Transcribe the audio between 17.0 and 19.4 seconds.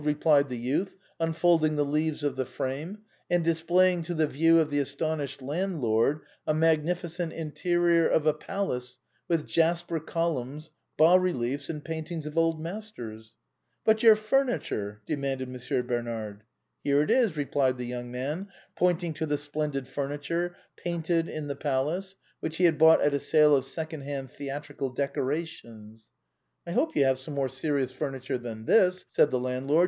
it is," replied the young man, pointing to the